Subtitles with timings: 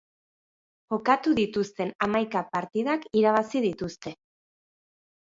[0.93, 4.19] Jokatu dituzten hamaika partidak irabazi dituzte.